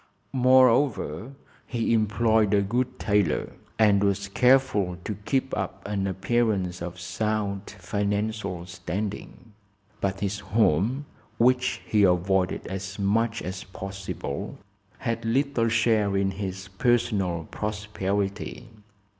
Moreover, 0.33 1.33
he 1.67 1.93
employed 1.93 2.55
a 2.55 2.63
good 2.63 2.97
tailor 2.97 3.53
and 3.77 4.03
was 4.03 4.29
careful 4.29 4.97
to 5.03 5.13
keep 5.13 5.55
up 5.55 5.87
an 5.87 6.07
appearance 6.07 6.81
of 6.81 6.99
sound 6.99 7.69
financial 7.77 8.65
standing. 8.65 9.53
But 9.99 10.21
his 10.21 10.39
home, 10.39 11.05
which 11.37 11.83
he 11.85 12.01
avoided 12.01 12.65
as 12.65 12.97
much 12.97 13.43
as 13.43 13.63
possible, 13.63 14.57
had 14.97 15.23
little 15.23 15.69
share 15.69 16.17
in 16.17 16.31
his 16.31 16.67
personal 16.67 17.47
prosperity. 17.51 18.69